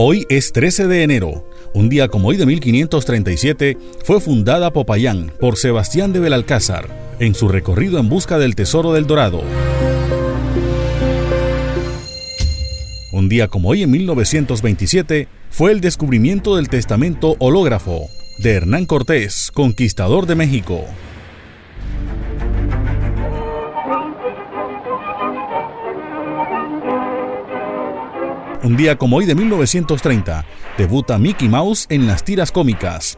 [0.00, 1.44] Hoy es 13 de enero.
[1.74, 7.48] Un día como hoy de 1537 fue fundada Popayán por Sebastián de Belalcázar en su
[7.48, 9.42] recorrido en busca del tesoro del Dorado.
[13.10, 18.06] Un día como hoy en 1927 fue el descubrimiento del testamento hológrafo
[18.38, 20.84] de Hernán Cortés, conquistador de México.
[28.64, 30.44] Un día como hoy de 1930,
[30.76, 33.16] debuta Mickey Mouse en las tiras cómicas.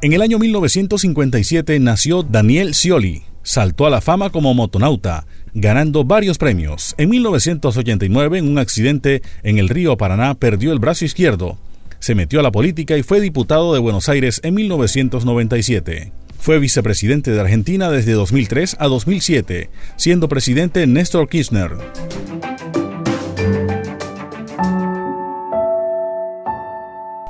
[0.00, 3.24] En el año 1957 nació Daniel Scioli.
[3.42, 6.94] Saltó a la fama como motonauta, ganando varios premios.
[6.96, 11.58] En 1989, en un accidente en el río Paraná, perdió el brazo izquierdo.
[11.98, 16.12] Se metió a la política y fue diputado de Buenos Aires en 1997.
[16.42, 21.70] Fue vicepresidente de Argentina desde 2003 a 2007, siendo presidente Néstor Kirchner.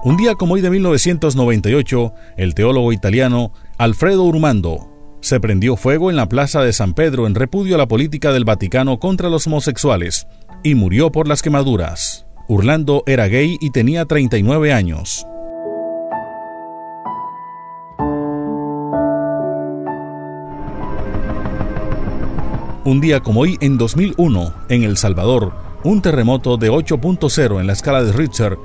[0.03, 4.89] Un día como hoy de 1998, el teólogo italiano Alfredo Urmando
[5.21, 8.47] se prendió fuego en la Plaza de San Pedro en repudio a la política del
[8.47, 10.27] Vaticano contra los homosexuales
[10.65, 12.25] y murió por las quemaduras.
[12.49, 15.27] Urlando era gay y tenía 39 años.
[22.85, 25.53] Un día como hoy, en 2001, en El Salvador,
[25.85, 28.59] un terremoto de 8.0 en la escala de Richter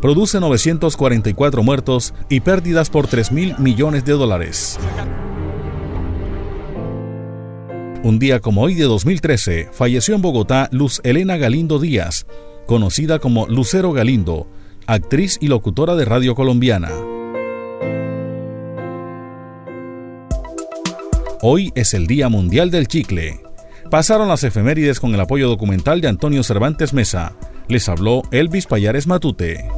[0.00, 4.78] produce 944 muertos y pérdidas por 3 mil millones de dólares.
[8.04, 12.26] Un día como hoy de 2013, falleció en Bogotá Luz Elena Galindo Díaz,
[12.66, 14.46] conocida como Lucero Galindo,
[14.86, 16.92] actriz y locutora de radio colombiana.
[21.42, 23.43] Hoy es el Día Mundial del Chicle.
[23.90, 27.32] Pasaron las efemérides con el apoyo documental de Antonio Cervantes Mesa.
[27.68, 29.68] Les habló Elvis Payares Matute.